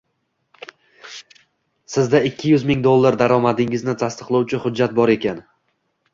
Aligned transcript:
Sizda 1.97 2.21
ikki 2.31 2.55
yuz 2.55 2.65
ming 2.71 2.81
dollar 2.89 3.19
daromadingizni 3.25 3.97
tasdiqlovchi 4.07 4.63
hujjat 4.67 4.99
bor 5.03 5.15
ekan 5.21 5.47